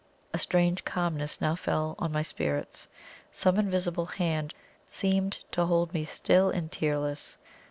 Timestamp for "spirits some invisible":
2.23-4.07